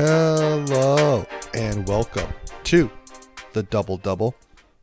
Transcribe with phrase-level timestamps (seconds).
[0.00, 2.32] Hello and welcome
[2.62, 2.88] to
[3.52, 4.36] the Double Double.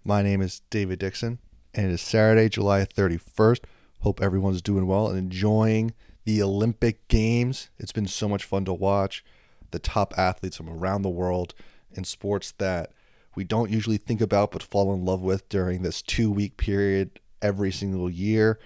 [0.04, 1.40] My name is David Dixon
[1.74, 3.60] and it is Saturday, July 31st.
[4.02, 5.94] Hope everyone's doing well and enjoying
[6.26, 7.70] the Olympic Games.
[7.78, 9.24] It's been so much fun to watch
[9.72, 11.54] the top athletes from around the world
[11.94, 12.92] in sports that
[13.38, 17.22] we don't usually think about but fall in love with during this two week period
[17.42, 18.60] every single year.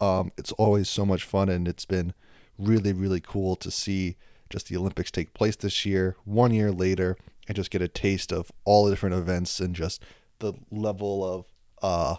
[0.00, 2.12] Um, it's always so much fun and it's been
[2.58, 4.16] really, really cool to see
[4.52, 7.16] just the Olympics take place this year, one year later,
[7.48, 10.02] and just get a taste of all the different events and just
[10.38, 11.46] the level of
[11.82, 12.16] uh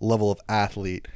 [0.00, 1.08] level of athlete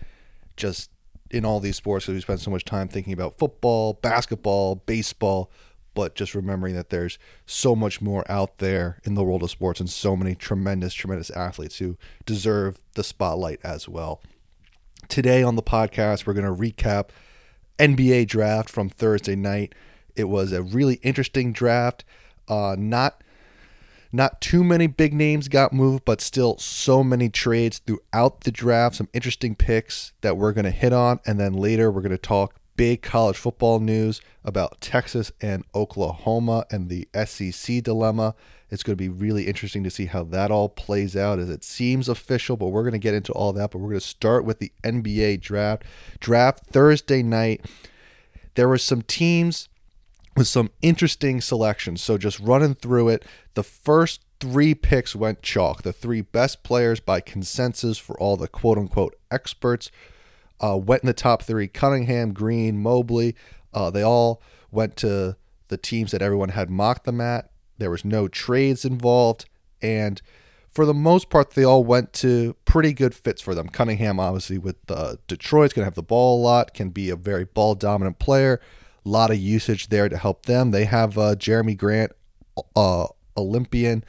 [0.56, 0.90] just
[1.30, 5.50] in all these sports because we spend so much time thinking about football, basketball, baseball,
[5.94, 9.80] but just remembering that there's so much more out there in the world of sports
[9.80, 14.22] and so many tremendous, tremendous athletes who deserve the spotlight as well.
[15.08, 17.08] Today on the podcast, we're going to recap
[17.78, 19.74] NBA draft from Thursday night.
[20.16, 22.04] It was a really interesting draft.
[22.48, 23.22] Uh, not
[24.14, 28.96] not too many big names got moved, but still so many trades throughout the draft.
[28.96, 32.18] Some interesting picks that we're going to hit on, and then later we're going to
[32.18, 38.34] talk big college football news about Texas and Oklahoma and the SEC dilemma.
[38.70, 41.64] It's going to be really interesting to see how that all plays out as it
[41.64, 43.70] seems official, but we're going to get into all that.
[43.70, 45.84] But we're going to start with the NBA draft.
[46.20, 47.64] Draft Thursday night.
[48.54, 49.68] There were some teams
[50.36, 52.02] with some interesting selections.
[52.02, 55.82] So just running through it, the first three picks went chalk.
[55.82, 59.90] The three best players by consensus for all the quote unquote experts
[60.60, 63.34] uh, went in the top three Cunningham, Green, Mobley.
[63.74, 65.36] Uh, they all went to
[65.68, 67.50] the teams that everyone had mocked them at.
[67.78, 69.46] There was no trades involved.
[69.80, 70.20] And
[70.70, 73.68] for the most part, they all went to pretty good fits for them.
[73.68, 77.16] Cunningham, obviously, with uh, Detroit's going to have the ball a lot, can be a
[77.16, 78.60] very ball dominant player.
[79.04, 80.70] Lot of usage there to help them.
[80.70, 82.12] They have uh, Jerami Grant,
[82.76, 84.04] uh, Olympian.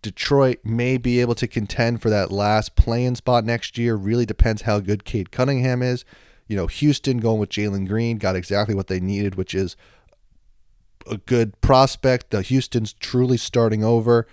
[0.00, 3.96] Detroit may be able to contend for that last playing spot next year.
[3.96, 6.04] Really depends how good Cade Cunningham is.
[6.46, 9.76] You know, Houston going with Jalen Green got exactly what they needed, which is
[11.10, 12.30] a good prospect.
[12.30, 14.26] The Houston's truly starting over.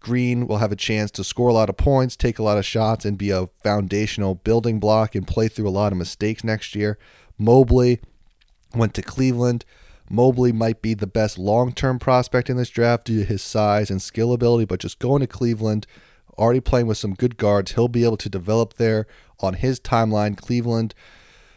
[0.00, 2.64] Green will have a chance to score a lot of points, take a lot of
[2.64, 6.74] shots, and be a foundational building block and play through a lot of mistakes next
[6.74, 6.98] year.
[7.38, 8.00] Mobley
[8.74, 9.64] went to Cleveland.
[10.08, 13.90] Mobley might be the best long term prospect in this draft due to his size
[13.90, 15.86] and skill ability, but just going to Cleveland,
[16.36, 19.06] already playing with some good guards, he'll be able to develop there
[19.38, 20.36] on his timeline.
[20.36, 20.94] Cleveland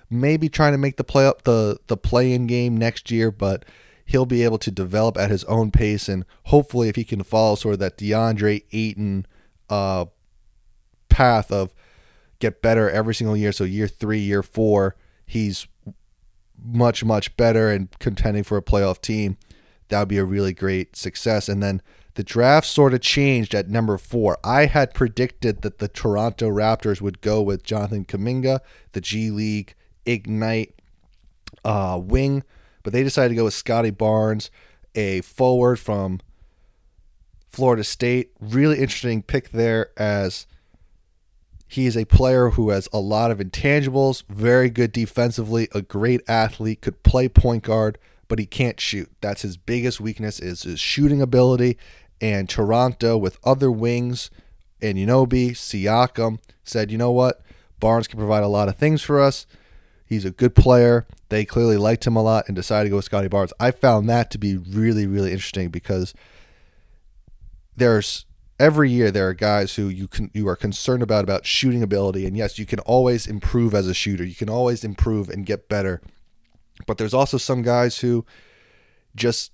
[0.10, 3.66] maybe trying to make the play up the the play in game next year, but
[4.06, 7.56] he'll be able to develop at his own pace and hopefully if he can follow
[7.56, 9.26] sort of that DeAndre Ayton
[9.70, 10.06] uh,
[11.10, 11.74] path of
[12.40, 13.52] get better every single year.
[13.52, 14.96] So year three, year four,
[15.26, 15.68] he's
[16.64, 19.38] much, much better and contending for a playoff team,
[19.90, 21.50] that would be a really great success.
[21.50, 21.82] And then
[22.16, 24.38] the draft sort of changed at number four.
[24.44, 28.60] I had predicted that the Toronto Raptors would go with Jonathan Kuminga,
[28.92, 29.76] the G League
[30.06, 30.76] Ignite
[31.66, 32.44] uh, wing,
[32.84, 34.52] but they decided to go with Scottie Barnes,
[34.96, 36.20] a forward from
[37.50, 38.32] Florida State.
[38.40, 40.46] Really interesting pick there as
[41.74, 46.22] he is a player who has a lot of intangibles, very good defensively, a great
[46.28, 47.98] athlete, could play point guard,
[48.28, 49.10] but he can't shoot.
[49.22, 51.78] That's his biggest weakness is his shooting ability.
[52.22, 54.30] And Toronto with other wings,
[54.84, 57.42] and Anunoby, Siakam, said, you know what?
[57.80, 59.48] Barnes can provide a lot of things for us.
[60.06, 61.08] He's a good player.
[61.30, 63.52] They clearly liked him a lot and decided to go with Scottie Barnes.
[63.60, 66.14] I found that to be really, really interesting because
[67.76, 68.26] there's
[68.60, 72.26] every year there are guys who you can you are concerned about about shooting ability.
[72.26, 74.24] And yes you can always improve as a shooter.
[74.24, 76.02] You can always improve and get better.
[76.88, 78.26] But there's also some guys who
[79.16, 79.52] just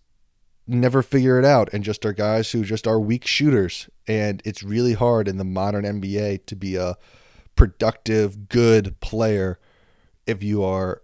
[0.67, 3.89] never figure it out and just are guys who just are weak shooters.
[4.07, 6.95] And it's really hard in the modern NBA to be a
[7.55, 9.59] productive good player
[10.25, 11.02] if you are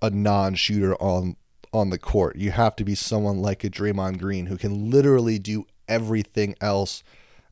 [0.00, 1.36] a non-shooter on
[1.72, 2.36] on the court.
[2.36, 7.02] You have to be someone like a Draymond Green who can literally do everything else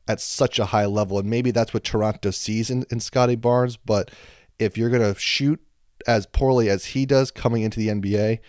[0.07, 1.19] at such a high level.
[1.19, 3.77] And maybe that's what Toronto sees in, in Scottie Barnes.
[3.77, 4.11] But
[4.59, 5.59] if you're going to shoot
[6.07, 8.39] as poorly as he does coming into the NBA,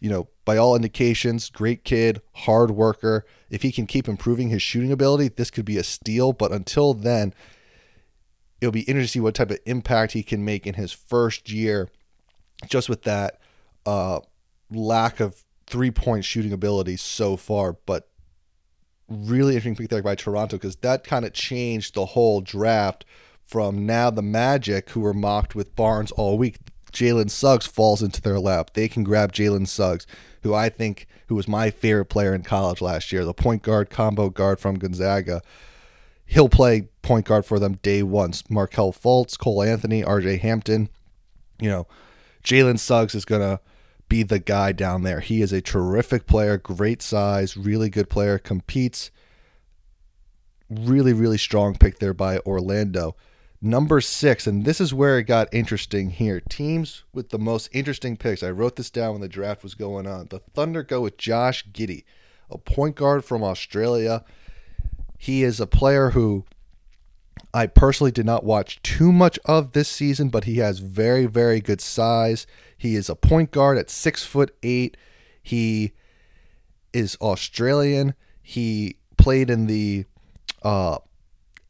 [0.00, 3.24] you know, by all indications, great kid, hard worker.
[3.50, 6.32] If he can keep improving his shooting ability, this could be a steal.
[6.32, 7.34] But until then,
[8.60, 11.50] it'll be interesting to see what type of impact he can make in his first
[11.50, 11.88] year,
[12.66, 13.40] just with that
[13.84, 14.20] uh,
[14.70, 17.74] lack of three point shooting ability so far.
[17.74, 18.08] But
[19.10, 23.04] really interesting pick there by Toronto because that kind of changed the whole draft
[23.44, 26.58] from now the Magic, who were mocked with Barnes all week,
[26.92, 30.06] Jalen Suggs falls into their lap, they can grab Jalen Suggs,
[30.42, 33.90] who I think who was my favorite player in college last year, the point guard
[33.90, 35.42] combo guard from Gonzaga.
[36.26, 38.32] He'll play point guard for them day one.
[38.48, 40.88] Markelle Fultz, Cole Anthony, RJ Hampton.
[41.60, 41.86] You know,
[42.44, 43.60] Jalen Suggs is gonna
[44.10, 45.20] be the guy down there.
[45.20, 49.10] He is a terrific player, great size, really good player, competes.
[50.68, 53.16] Really, really strong pick there by Orlando.
[53.62, 56.40] Number six, and this is where it got interesting here.
[56.40, 58.42] Teams with the most interesting picks.
[58.42, 60.28] I wrote this down when the draft was going on.
[60.30, 62.04] The Thunder go with Josh Giddey,
[62.50, 64.24] a point guard from Australia.
[65.18, 66.46] He is a player who
[67.52, 71.60] I personally did not watch too much of this season, but he has very, very
[71.60, 72.46] good size.
[72.76, 74.96] He is a point guard at six foot eight.
[75.42, 75.92] He
[76.92, 78.14] is Australian.
[78.42, 80.04] He played in the
[80.62, 80.98] uh,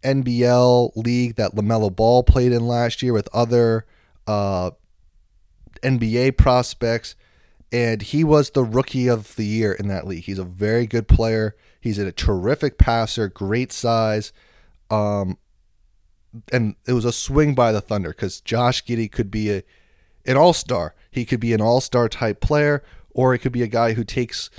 [0.03, 3.87] NBL league that LaMelo Ball played in last year with other
[4.27, 4.71] uh,
[5.83, 7.17] NBA prospects.
[7.73, 10.25] And he was the rookie of the year in that league.
[10.25, 11.55] He's a very good player.
[11.81, 14.33] He's a terrific passer, great size.
[14.91, 15.39] Um,
[16.53, 19.63] and it was a swing by the Thunder because Josh Giddey could be a
[20.27, 20.95] an all star.
[21.11, 24.05] He could be an all star type player, or it could be a guy who
[24.05, 24.51] takes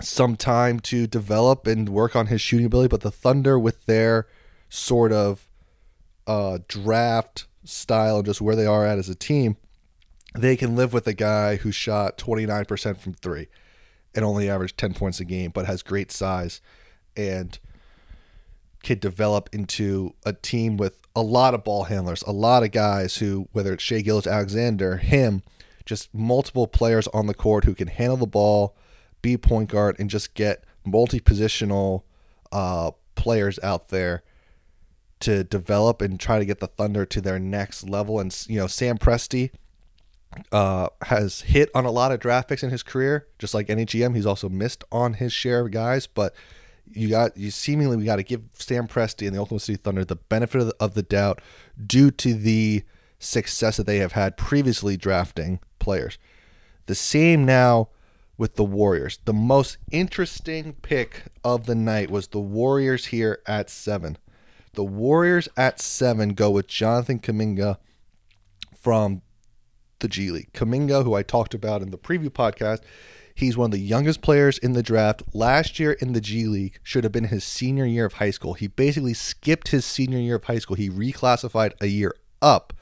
[0.00, 2.88] some time to develop and work on his shooting ability.
[2.88, 4.26] But the Thunder, with their
[4.68, 5.46] sort of
[6.26, 9.56] uh, draft style, just where they are at as a team,
[10.34, 13.48] they can live with a guy who shot 29% from three
[14.14, 16.60] and only averaged 10 points a game, but has great size
[17.16, 17.58] and
[18.82, 23.16] could develop into a team with a lot of ball handlers, a lot of guys
[23.16, 25.42] who, whether it's Shai Gilgeous-Alexander, him,
[25.84, 28.76] just multiple players on the court who can handle the ball,
[29.22, 32.04] be point guard, and just get multi positional
[32.52, 34.22] uh, players out there
[35.20, 38.18] to develop and try to get the Thunder to their next level.
[38.20, 39.50] And you know, Sam Presti
[40.52, 43.84] uh, has hit on a lot of draft picks in his career, just like any
[43.84, 44.14] GM.
[44.14, 46.34] He's also missed on his share of guys, but
[46.92, 50.04] you got you seemingly we got to give Sam Presti and the Oklahoma City Thunder
[50.04, 51.40] the benefit of the, of the doubt
[51.84, 52.82] due to the
[53.18, 56.18] success that they have had previously drafting players.
[56.86, 57.88] The same now
[58.36, 59.18] with the Warriors.
[59.26, 64.16] The most interesting pick of the night was the Warriors here at seven.
[64.72, 67.76] The Warriors at seven go with Jonathan Kuminga
[68.74, 69.20] from
[69.98, 70.52] the G League.
[70.54, 72.80] Kuminga, who I talked about in the preview podcast,
[73.40, 75.22] he's one of the youngest players in the draft.
[75.32, 78.54] Last year in the G League should have been his senior year of high school.
[78.54, 80.76] He basically skipped his senior year of high school.
[80.76, 82.72] He reclassified a year up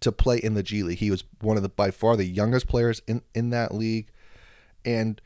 [0.00, 0.98] to play in the G League.
[0.98, 4.08] He was one of the by far the youngest players in in that league
[4.84, 5.20] and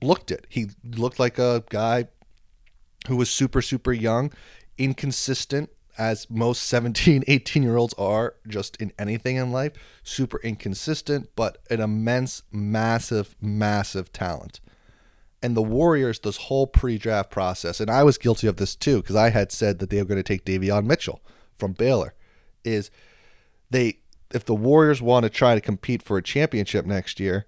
[0.00, 0.46] looked it.
[0.48, 2.08] He looked like a guy
[3.08, 4.32] who was super super young
[4.78, 9.72] inconsistent as most 17, 18 year olds are just in anything in life,
[10.02, 14.60] super inconsistent, but an immense, massive, massive talent.
[15.42, 19.02] And the Warriors, this whole pre draft process, and I was guilty of this too,
[19.02, 21.20] because I had said that they were going to take Davion Mitchell
[21.58, 22.14] from Baylor,
[22.64, 22.90] is
[23.70, 23.98] they,
[24.32, 27.46] if the Warriors want to try to compete for a championship next year,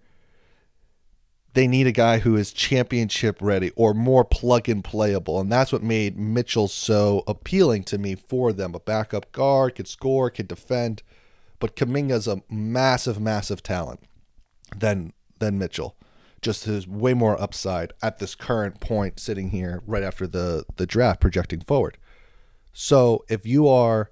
[1.54, 5.40] they need a guy who is championship ready or more plug and playable.
[5.40, 8.74] And that's what made Mitchell so appealing to me for them.
[8.74, 11.02] A backup guard, could score, could defend.
[11.60, 14.00] But Kuminga's a massive, massive talent
[14.76, 15.96] than than Mitchell.
[16.42, 20.86] Just his way more upside at this current point sitting here right after the, the
[20.86, 21.96] draft projecting forward.
[22.72, 24.10] So if you are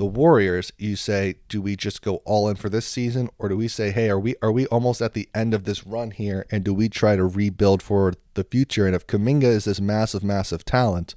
[0.00, 3.56] the Warriors, you say, do we just go all in for this season, or do
[3.58, 6.46] we say, hey, are we are we almost at the end of this run here,
[6.50, 8.86] and do we try to rebuild for the future?
[8.86, 11.16] And if Kuminga is this massive, massive talent,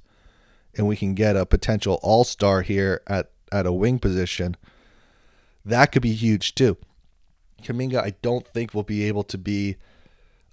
[0.76, 4.54] and we can get a potential All Star here at at a wing position,
[5.64, 6.76] that could be huge too.
[7.62, 9.76] Kuminga, I don't think will be able to be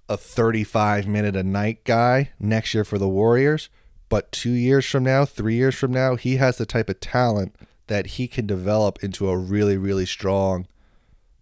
[0.08, 3.68] a 35 minute a night guy next year for the Warriors,
[4.08, 7.54] but two years from now, three years from now, he has the type of talent
[7.86, 10.66] that he can develop into a really really strong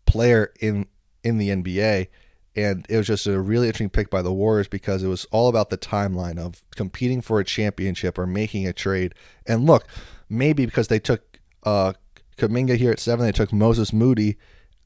[0.07, 0.87] player in
[1.23, 2.09] in the NBA
[2.57, 5.49] and it was just a really interesting pick by the Warriors because it was all
[5.49, 9.15] about the timeline of competing for a championship or making a trade.
[9.47, 9.87] And look,
[10.29, 11.93] maybe because they took uh,
[12.37, 14.37] Kuminga here at seven, they took Moses Moody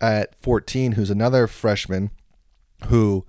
[0.01, 2.11] at 14, who's another freshman
[2.89, 3.25] who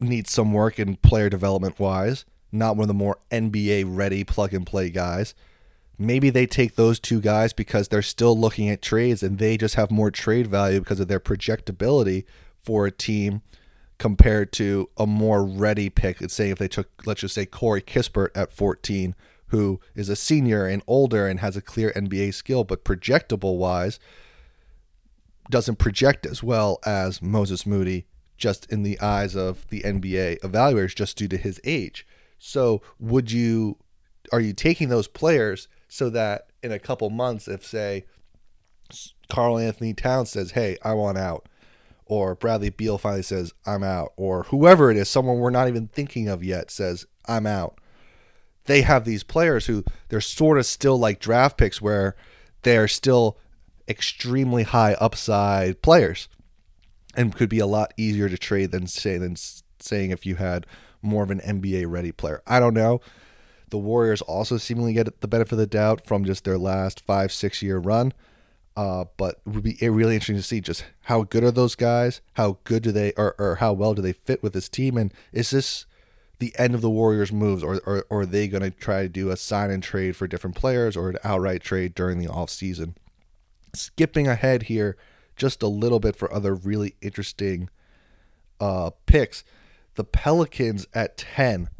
[0.00, 4.52] needs some work in player development wise, not one of the more NBA ready plug
[4.52, 5.34] and play guys
[5.98, 9.74] maybe they take those two guys because they're still looking at trades and they just
[9.74, 12.24] have more trade value because of their projectability
[12.62, 13.42] for a team
[13.98, 16.20] compared to a more ready pick.
[16.20, 19.14] Let's say if they took, let's just say Corey Kispert at 14,
[19.48, 24.00] who is a senior and older and has a clear NBA skill, but projectable wise,
[25.50, 28.06] doesn't project as well as Moses Moody
[28.36, 32.06] just in the eyes of the NBA evaluators just due to his age.
[32.38, 33.76] So would you
[34.32, 38.06] are you taking those players so that in a couple months if say
[39.28, 41.50] Karl Anthony Towns says, "Hey, I want out,"
[42.06, 45.88] or Bradley Beal finally says, "I'm out," or whoever it is, someone we're not even
[45.88, 47.78] thinking of yet says, "I'm out."
[48.64, 52.16] They have these players who they're sort of still like draft picks where
[52.62, 53.38] they're still
[53.86, 56.26] extremely high upside players
[57.14, 59.36] and could be a lot easier to trade than say than
[59.78, 60.66] saying if you had
[61.02, 62.42] more of an NBA ready player.
[62.46, 63.02] I don't know.
[63.72, 67.32] The Warriors also seemingly get the benefit of the doubt from just their last five
[67.32, 68.12] six year run.
[68.76, 72.20] Uh, but it would be really interesting to see just how good are those guys?
[72.34, 74.98] How good do they, or, or how well do they fit with this team?
[74.98, 75.86] And is this
[76.38, 79.08] the end of the Warriors' moves, or, or, or are they going to try to
[79.08, 82.94] do a sign and trade for different players or an outright trade during the offseason?
[83.72, 84.98] Skipping ahead here
[85.34, 87.70] just a little bit for other really interesting
[88.60, 89.44] uh, picks.
[89.94, 91.70] The Pelicans at 10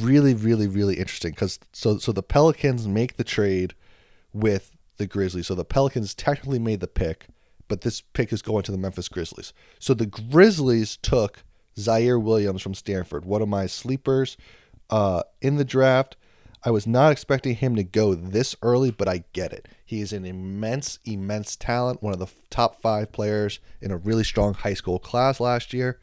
[0.00, 3.74] really really really interesting cuz so so the Pelicans make the trade
[4.32, 5.46] with the Grizzlies.
[5.46, 7.26] So the Pelicans technically made the pick,
[7.68, 9.52] but this pick is going to the Memphis Grizzlies.
[9.78, 11.44] So the Grizzlies took
[11.76, 14.36] Ziaire Williams from Stanford, one of my sleepers
[14.90, 16.16] uh, in the draft.
[16.64, 19.66] I was not expecting him to go this early, but I get it.
[19.84, 24.22] He is an immense, immense talent, one of the top five players in a really
[24.22, 25.98] strong high school class last year.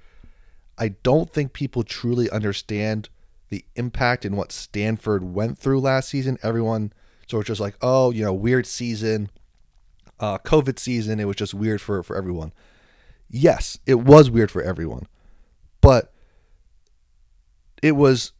[0.77, 3.07] I don't think people truly understand
[3.49, 6.37] the impact and what Stanford went through last season.
[6.43, 6.93] Everyone
[7.27, 9.29] sort of just like, oh, you know, weird season,
[10.19, 11.19] uh, COVID season.
[11.19, 12.53] It was just weird for for everyone.
[13.29, 15.07] Yes, it was weird for everyone,
[15.81, 16.13] but
[17.81, 18.31] it was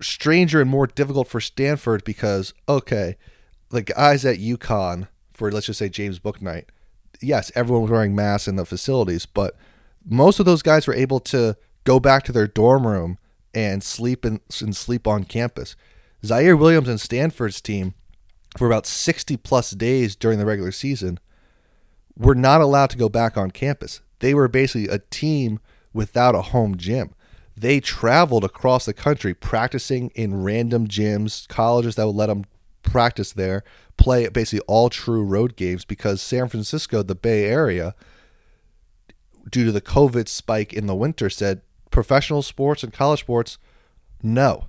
[0.00, 3.16] stranger and more difficult for Stanford because okay,
[3.70, 6.64] the guys at UConn for let's just say James Bouknight,
[7.20, 9.56] yes, everyone was wearing masks in the facilities, but
[10.04, 13.18] most of those guys were able to go back to their dorm room
[13.56, 15.74] and sleep in, and sleep on campus.
[16.22, 17.94] Ziaire Williams and Stanford's team
[18.58, 21.18] for about 60 plus days during the regular season
[22.16, 24.02] were not allowed to go back on campus.
[24.18, 25.58] They were basically a team
[25.94, 27.14] without a home gym.
[27.56, 32.44] They traveled across the country practicing in random gyms, colleges that would let them
[32.82, 33.64] practice there,
[33.96, 37.94] play basically all true road games because San Francisco, the Bay Area,
[39.50, 43.58] due to the COVID spike in the winter, said professional sports and college sports,
[44.22, 44.66] no.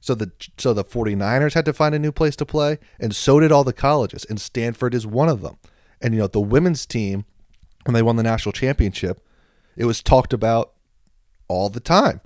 [0.00, 3.40] So the so the 49ers had to find a new place to play and so
[3.40, 5.58] did all the colleges and Stanford is one of them.
[6.00, 7.24] And you know, the women's team
[7.84, 9.24] when they won the national championship,
[9.76, 10.72] it was talked about
[11.48, 12.20] all the time.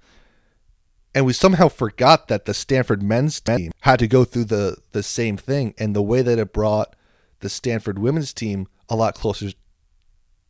[1.15, 5.03] And we somehow forgot that the Stanford men's team had to go through the the
[5.03, 6.95] same thing and the way that it brought
[7.41, 9.51] the Stanford women's team a lot closer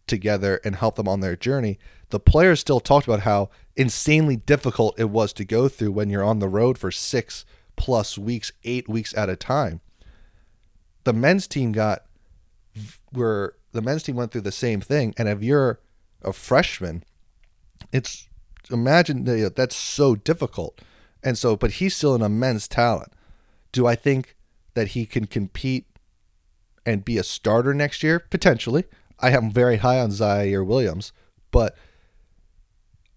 [0.06, 1.78] together and helped them on their journey.
[2.10, 6.24] The players still talked about how insanely difficult it was to go through when you're
[6.24, 7.44] on the road for six
[7.76, 9.80] plus weeks, eight weeks at a time.
[11.04, 12.02] The men's team got
[13.12, 15.80] where the men's team went through the same thing, and if you're
[16.22, 17.04] a freshman,
[17.92, 18.28] it's
[18.70, 20.80] imagine that that's so difficult.
[21.22, 23.12] And so, but he's still an immense talent.
[23.72, 24.36] Do I think
[24.74, 25.86] that he can compete
[26.86, 28.18] and be a starter next year?
[28.18, 28.84] Potentially.
[29.18, 31.12] I am very high on Ziaire Williams,
[31.50, 31.76] but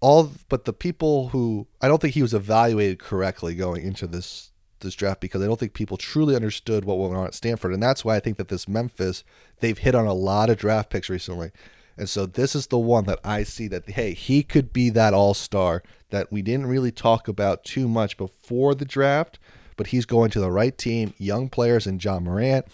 [0.04, 4.50] all but the people who I don't think he was evaluated correctly going into this
[4.80, 7.82] this draft because I don't think people truly understood what went on at Stanford, and
[7.82, 9.24] that's why I think that this Memphis
[9.60, 11.52] they've hit on a lot of draft picks recently,
[11.96, 15.14] and so this is the one that I see that hey he could be that
[15.14, 19.38] all star that we didn't really talk about too much before the draft,
[19.74, 22.66] but he's going to the right team, young players and Ja Morant,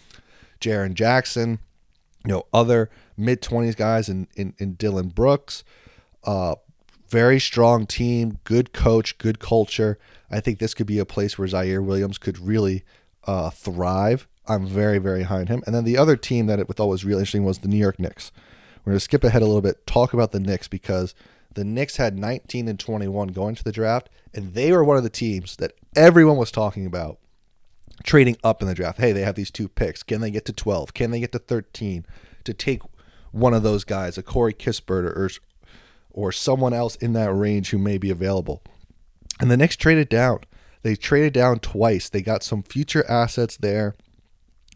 [0.60, 1.60] Jaren Jackson,
[2.26, 5.62] you know other mid twenties guys in, in in Dillon Brooks.
[6.24, 6.56] Uh,
[7.10, 9.98] very strong team, good coach, good culture.
[10.30, 12.84] I think this could be a place where Ziaire Williams could really
[13.24, 14.28] uh, thrive.
[14.46, 15.62] I'm very, very high on him.
[15.66, 17.98] And then the other team that it thought was really interesting was the New York
[17.98, 18.30] Knicks.
[18.84, 21.14] We're going to skip ahead a little bit, talk about the Knicks because
[21.54, 25.02] the Knicks had 19 and 21 going to the draft, and they were one of
[25.02, 27.18] the teams that everyone was talking about
[28.04, 28.98] trading up in the draft.
[28.98, 30.02] Hey, they have these two picks.
[30.02, 30.94] Can they get to 12?
[30.94, 32.06] Can they get to 13
[32.44, 32.82] to take
[33.32, 35.30] one of those guys, a Corey Kispert or,
[36.12, 38.62] or someone else in that range who may be available.
[39.40, 40.40] And the Knicks traded down.
[40.82, 42.08] They traded down twice.
[42.08, 43.94] They got some future assets there.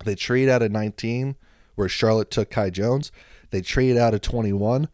[0.04, 1.36] They traded out of 19,
[1.74, 3.10] where Charlotte took Kai Jones.
[3.50, 4.88] They traded out of 21,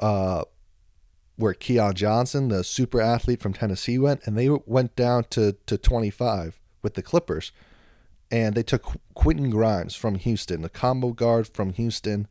[0.00, 0.44] uh,
[1.36, 4.26] where Keon Johnson, the super athlete from Tennessee, went.
[4.26, 7.52] And they went down to, to 25 with the Clippers.
[8.30, 12.28] And they took Quentin Grimes from Houston, the combo guard from Houston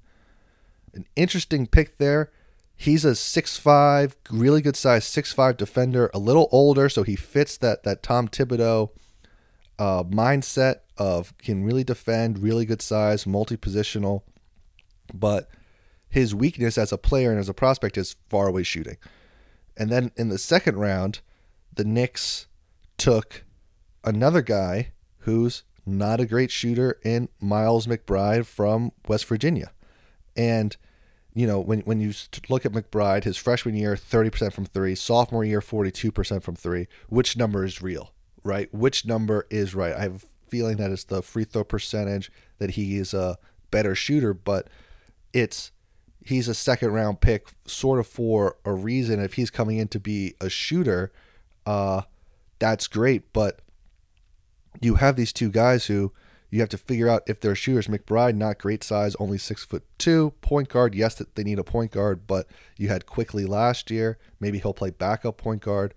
[0.93, 2.31] an interesting pick there.
[2.81, 7.83] He's a six-five, really good size six-five defender, a little older, so he fits that
[7.83, 8.91] that Tom Thibodeau
[9.77, 14.21] uh, mindset of can really defend, really good size, multi-positional,
[15.13, 15.49] but
[16.07, 18.95] his weakness as a player and as a prospect is far away shooting.
[19.75, 21.19] And then in the second round,
[21.75, 22.47] the Knicks
[22.97, 23.43] took
[24.05, 29.73] another guy who's not a great shooter in Miles McBride from West Virginia.
[30.37, 30.77] And
[31.33, 32.13] you know, when when you
[32.49, 37.37] look at McBride, his freshman year, 30% from 3, sophomore year 42% from 3, which
[37.37, 38.11] number is real,
[38.43, 38.73] right?
[38.73, 39.93] Which number is right?
[39.93, 43.37] I have a feeling that it's the free throw percentage that he is a
[43.71, 44.67] better shooter, but
[45.33, 45.71] it's
[46.25, 49.99] he's a second round pick sort of for a reason if he's coming in to
[49.99, 51.11] be a shooter,
[51.65, 52.01] uh
[52.59, 53.61] that's great, but
[54.81, 56.11] you have these two guys who
[56.49, 57.87] you have to figure out if they're shooters.
[57.87, 60.33] McBride, not great size, only six foot two.
[60.41, 64.17] Point guard, yes, that they need a point guard, but you had Quickley last year.
[64.39, 65.93] Maybe he'll play backup point guard.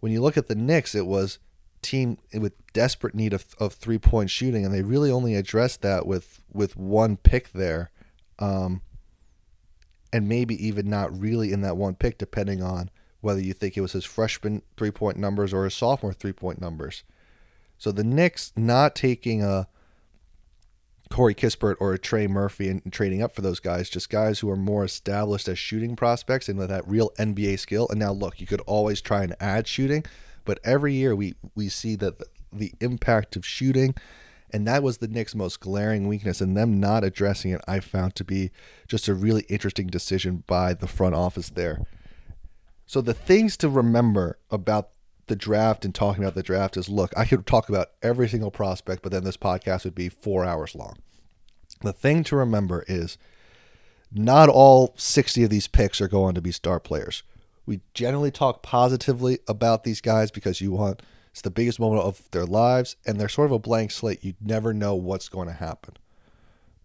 [0.00, 1.38] When you look at the Knicks, it was
[1.82, 6.06] team with desperate need of, of three point shooting, and they really only addressed that
[6.06, 7.90] with with one pick there,
[8.38, 8.82] um,
[10.12, 12.90] and maybe even not really in that one pick, depending on
[13.20, 16.60] whether you think it was his freshman three point numbers or his sophomore three point
[16.60, 17.02] numbers.
[17.80, 19.66] So the Knicks not taking a
[21.10, 24.50] Corey Kispert or a Trey Murphy and, trading up for those guys, just guys who
[24.50, 27.88] are more established as shooting prospects and with that real NBA skill.
[27.88, 30.04] And now look, you could always try and add shooting,
[30.44, 32.22] but every year we we see that
[32.52, 33.94] the, impact of shooting
[34.52, 38.14] and that was the Knicks' most glaring weakness, and them not addressing it, I found
[38.16, 38.50] to be
[38.88, 41.86] just a really interesting decision by the front office there.
[42.84, 44.90] So, the things to remember about
[45.30, 48.50] the draft and talking about the draft is look, I could talk about every single
[48.50, 50.98] prospect, but then this podcast would be four hours long.
[51.82, 53.16] The thing to remember is
[54.12, 57.22] not all 60 of these picks are going to be star players.
[57.64, 62.28] We generally talk positively about these guys because you want it's the biggest moment of
[62.32, 64.24] their lives and they're sort of a blank slate.
[64.24, 65.94] You never know what's going to happen.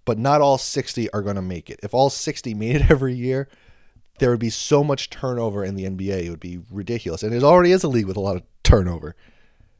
[0.05, 1.79] But not all 60 are going to make it.
[1.81, 3.49] If all 60 made it every year,
[4.19, 6.25] there would be so much turnover in the NBA.
[6.25, 7.23] It would be ridiculous.
[7.23, 9.15] And it already is a league with a lot of turnover.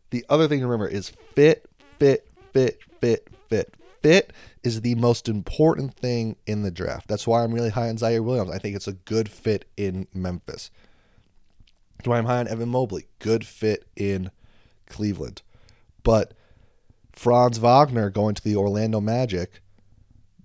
[0.09, 1.69] The other thing to remember is fit,
[1.99, 3.73] fit, fit, fit, fit.
[4.01, 7.07] Fit is the most important thing in the draft.
[7.07, 8.51] That's why I'm really high on Ziaire Williams.
[8.51, 10.69] I think it's a good fit in Memphis.
[11.97, 13.07] That's why I'm high on Evan Mobley.
[13.19, 14.29] Good fit in
[14.85, 15.41] Cleveland.
[16.03, 16.33] But
[17.13, 19.61] Franz Wagner going to the Orlando Magic,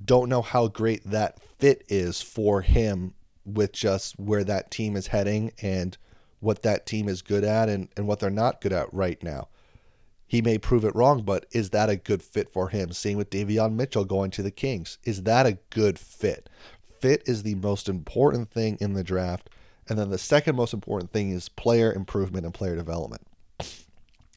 [0.02, 3.14] don't know how great that fit is for him
[3.54, 5.96] with just where that team is heading and
[6.40, 9.48] what that team is good at and, and what they're not good at right now.
[10.26, 12.92] He may prove it wrong, but is that a good fit for him?
[12.92, 14.98] Same with Davion Mitchell going to the Kings.
[15.04, 16.48] Is that a good fit?
[17.00, 19.50] Fit is the most important thing in the draft.
[19.88, 23.26] And then the second most important thing is player improvement and player development.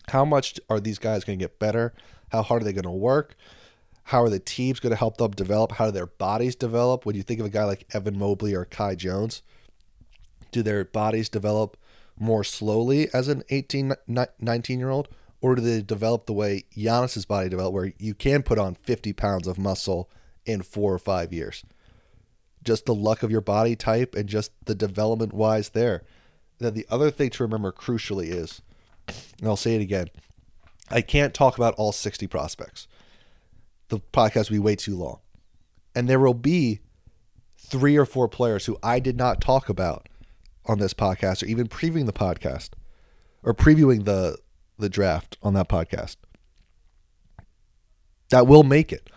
[0.10, 1.94] How much are these guys going to get better?
[2.30, 3.36] How hard are they going to work?
[4.04, 5.74] How are the teams going to help them develop?
[5.74, 7.06] How do their bodies develop?
[7.06, 9.42] When you think of a guy like Evan Mobley or Kai Jones,
[10.52, 11.78] do their bodies develop
[12.20, 13.94] more slowly as an 18,
[14.40, 15.08] 19 year old?
[15.42, 19.12] Or do they develop the way Giannis's body developed, where you can put on 50
[19.14, 20.10] pounds of muscle
[20.46, 21.64] in four or five years?
[22.64, 26.04] Just the luck of your body type and just the development wise there.
[26.60, 28.62] Then the other thing to remember crucially is,
[29.08, 30.08] and I'll say it again,
[30.90, 32.88] I can't talk about all 60 prospects
[33.90, 35.20] the podcast will be way too long.
[35.96, 36.80] And there will be
[37.58, 40.10] three or four players who I did not talk about
[40.66, 42.72] on this podcast or even previewing the podcast
[43.44, 44.38] or previewing the
[44.80, 46.18] the draft on that podcast.
[48.30, 49.10] That will make it.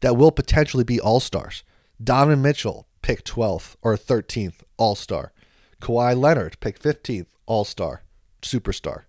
[0.00, 1.64] That will potentially be all stars.
[2.02, 5.32] Donovan Mitchell, pick 12th or 13th, all star.
[5.80, 8.02] Kawhi Leonard, pick 15th, all star,
[8.40, 9.04] superstar.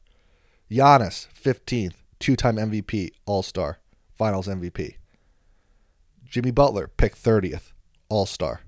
[0.71, 3.79] Giannis, 15th, two time MVP, all star,
[4.15, 4.95] finals MVP.
[6.25, 7.71] Jimmy Butler, picked 30th,
[8.09, 8.61] All Star.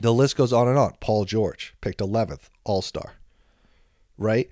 [0.00, 0.94] The list goes on and on.
[1.00, 3.14] Paul George, picked 11th, All Star.
[4.18, 4.48] Right?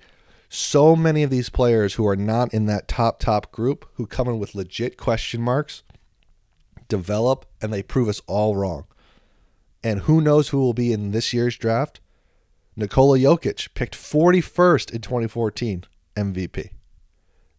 [0.49, 4.27] So many of these players who are not in that top, top group, who come
[4.27, 5.83] in with legit question marks,
[6.87, 8.85] develop, and they prove us all wrong.
[9.83, 11.99] And who knows who will be in this year's draft?
[12.75, 16.69] Nikola Jokic, picked 41st in 2014, MVP.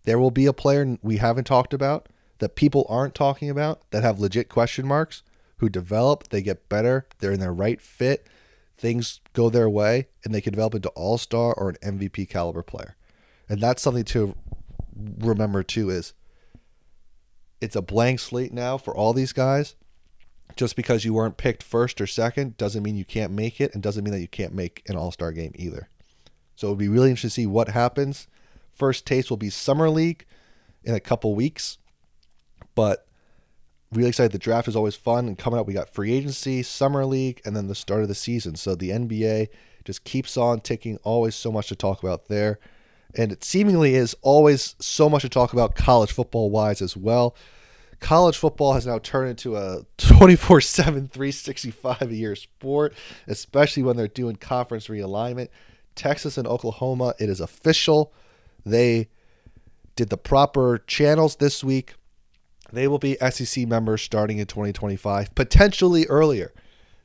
[0.05, 4.03] There will be a player we haven't talked about that people aren't talking about that
[4.03, 5.23] have legit question marks
[5.59, 8.27] who develop, they get better, they're in their right fit,
[8.77, 12.63] things go their way, and they can develop into all star or an MVP caliber
[12.63, 12.97] player.
[13.49, 14.35] And that's something to
[15.19, 16.13] remember too is
[17.61, 19.75] it's a blank slate now for all these guys.
[20.57, 23.83] Just because you weren't picked first or second doesn't mean you can't make it and
[23.83, 25.89] doesn't mean that you can't make an all star game either.
[26.55, 28.29] So it'll be really interesting to see what happens.
[28.75, 30.27] First taste will be Summer League
[30.83, 31.79] in a couple weeks.
[32.75, 33.07] But
[33.93, 34.33] really excited.
[34.33, 35.27] The draft is always fun.
[35.27, 38.15] And coming up, we got free agency, Summer League, and then the start of the
[38.15, 38.57] season.
[38.57, 39.49] So the NBA
[39.85, 40.99] just keeps on ticking.
[41.03, 42.59] Always so much to talk about there.
[43.17, 47.37] And it seemingly is always so much to talk about college football wise as well.
[48.01, 52.95] College football has now turned into a 24 7, 365 a year sport,
[53.29, 55.49] especially when they're doing conference realignment.
[55.95, 58.13] Texas and Oklahoma, it is official.
[58.65, 59.09] They
[59.97, 61.95] did the proper channels this week.
[62.73, 66.53] They will be SEC members starting in 2025, potentially earlier.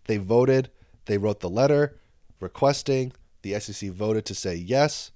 [0.08, 0.72] They voted,
[1.06, 2.00] they wrote the letter
[2.40, 3.12] requesting.
[3.42, 5.12] The SEC voted to say yes.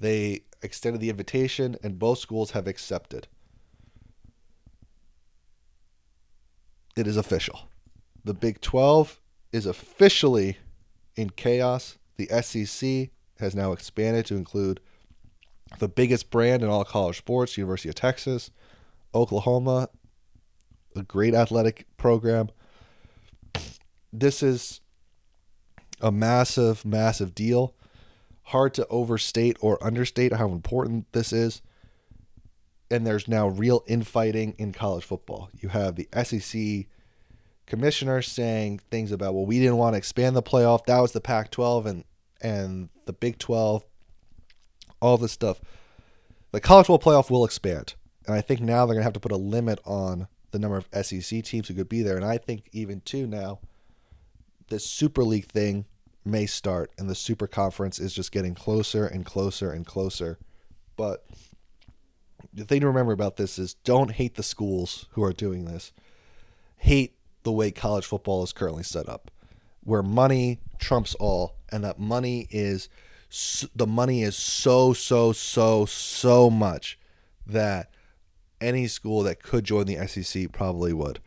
[0.00, 3.28] They extended the invitation, and both schools have accepted.
[6.96, 7.68] It is official.
[8.24, 9.20] The Big 12
[9.52, 10.58] is officially
[11.16, 11.96] in chaos.
[12.16, 14.80] The SEC has now expanded to include
[15.78, 18.50] the biggest brand in all college sports, University of Texas,
[19.14, 19.88] Oklahoma,
[20.96, 22.48] a great athletic program.
[24.12, 24.80] This is
[26.00, 27.74] a massive, massive deal
[28.48, 31.60] hard to overstate or understate how important this is.
[32.90, 35.50] And there's now real infighting in college football.
[35.60, 36.86] You have the SEC
[37.66, 40.86] commissioner saying things about, well, we didn't want to expand the playoff.
[40.86, 42.04] That was the Pac 12 and,
[42.40, 43.84] and the Big 12,
[45.00, 45.60] all this stuff.
[46.52, 47.94] The college football playoff will expand.
[48.26, 50.76] And I think now they're going to have to put a limit on the number
[50.76, 52.16] of SEC teams who could be there.
[52.16, 53.60] And I think even too now,
[54.68, 55.86] this Super League thing
[56.24, 60.38] may start, and the Super Conference is just getting closer and closer and closer.
[60.96, 61.24] But
[62.52, 65.92] the thing to remember about this is don't hate the schools who are doing this.
[66.76, 69.30] Hate the way college football is currently set up,
[69.84, 72.88] where money trumps all, and that money is
[73.74, 76.98] the money is so so so so much
[77.46, 77.90] that
[78.60, 81.20] any school that could join the SEC probably would.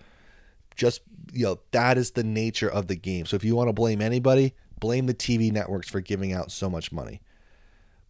[0.76, 3.26] Just you know that is the nature of the game.
[3.26, 6.68] So if you want to blame anybody, Blame the TV networks for giving out so
[6.68, 7.22] much money.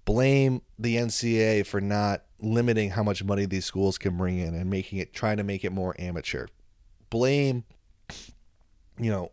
[0.06, 4.70] Blame the NCAA for not limiting how much money these schools can bring in and
[4.70, 6.48] making it trying to make it more amateur.
[7.12, 7.66] Blame
[8.98, 9.32] you know,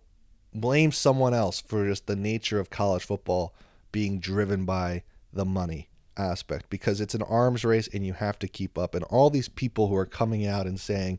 [0.52, 3.54] blame someone else for just the nature of college football
[3.92, 8.48] being driven by the money aspect because it's an arms race and you have to
[8.48, 8.94] keep up.
[8.94, 11.18] And all these people who are coming out and saying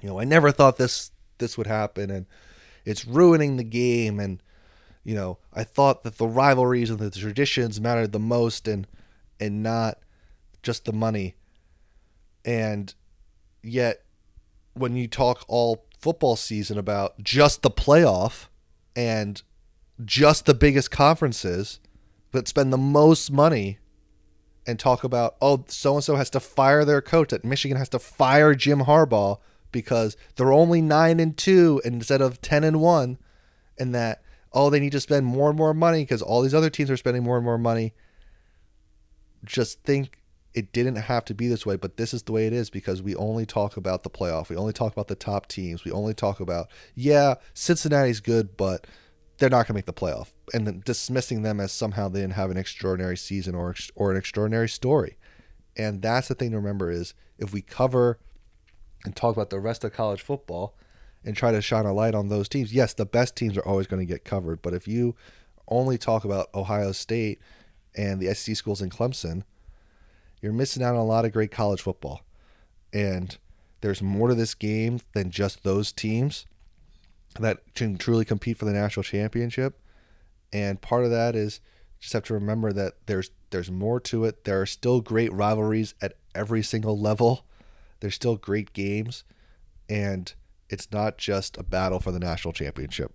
[0.00, 2.10] you know I never thought this this would happen.
[2.10, 2.26] And
[2.84, 4.20] it's ruining the game.
[4.20, 4.40] And
[5.02, 8.86] you know, I thought that the rivalries and the traditions mattered the most and
[9.40, 9.98] and not
[10.62, 11.34] just the money.
[12.44, 12.94] And
[13.62, 14.04] yet
[14.74, 18.46] when you talk all football season about just the playoff
[18.94, 19.42] and
[20.04, 21.80] just the biggest conferences
[22.32, 23.78] that spend the most money
[24.66, 27.88] and talk about oh so and so has to fire their coach that Michigan has
[27.88, 29.38] to fire Jim Harbaugh
[29.72, 33.18] because they're only 9 and 2 instead of 10 and 1
[33.78, 36.70] and that oh, they need to spend more and more money because all these other
[36.70, 37.94] teams are spending more and more money.
[39.44, 40.18] Just think
[40.54, 43.00] it didn't have to be this way, but this is the way it is because
[43.00, 44.48] we only talk about the playoff.
[44.48, 45.84] We only talk about the top teams.
[45.84, 48.86] We only talk about, yeah, Cincinnati's good, but
[49.40, 50.28] they're not going to make the playoff.
[50.54, 54.16] And then dismissing them as somehow they didn't have an extraordinary season or, or an
[54.16, 55.16] extraordinary story.
[55.76, 58.18] And that's the thing to remember is if we cover
[59.04, 60.76] and talk about the rest of college football–
[61.24, 62.72] and try to shine a light on those teams.
[62.72, 65.14] Yes, the best teams are always going to get covered, but if you
[65.68, 67.40] only talk about Ohio State
[67.94, 69.42] and the SEC schools in Clemson,
[70.40, 72.22] you're missing out on a lot of great college football.
[72.92, 73.36] And
[73.82, 76.46] there's more to this game than just those teams
[77.38, 79.80] that can truly compete for the national championship.
[80.52, 81.60] And part of that is
[82.00, 84.44] just have to remember that there's there's more to it.
[84.44, 87.46] There are still great rivalries at every single level.
[88.00, 89.24] There's still great games
[89.88, 90.32] and
[90.68, 93.12] it's not just a battle for the national championship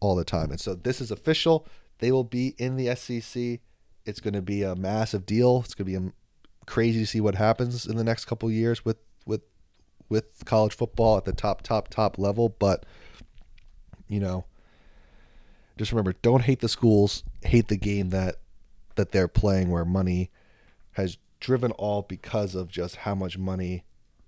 [0.00, 0.50] all the time.
[0.50, 1.66] And so this is official.
[2.00, 3.60] They will be in the SEC.
[4.04, 5.62] It's going to be a massive deal.
[5.64, 6.12] It's going to be um,
[6.66, 9.42] crazy to see what happens in the next couple years with with
[10.08, 12.84] with college football at the top top top level, but
[14.08, 14.44] you know,
[15.76, 18.36] just remember don't hate the schools, hate the game that
[18.96, 20.30] that they're playing where money
[20.92, 23.84] has driven all because of just how much money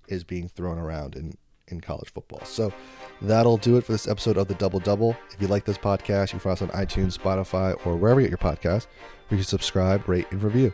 [0.08, 1.36] is being thrown around and
[1.68, 2.44] in college football.
[2.44, 2.72] So
[3.20, 5.16] that'll do it for this episode of the Double Double.
[5.32, 8.28] If you like this podcast, you can find us on iTunes, Spotify, or wherever you
[8.28, 8.86] get your podcast.
[9.30, 10.72] You can subscribe, rate, and review.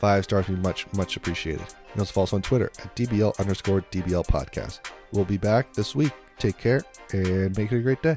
[0.00, 1.66] Five stars would be much, much appreciated.
[1.94, 4.80] You also follow us on Twitter at DBL underscore DBL podcast.
[5.12, 6.12] We'll be back this week.
[6.38, 8.16] Take care and make it a great day.